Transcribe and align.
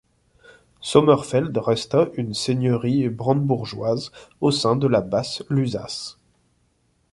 Sommerfeld 0.79 1.55
resta 1.59 2.07
une 2.15 2.33
seigneurie 2.33 3.07
brandebourgoise 3.07 4.11
au 4.39 4.49
sein 4.49 4.75
de 4.75 4.87
la 4.87 4.99
Basse-Lusace. 5.01 6.17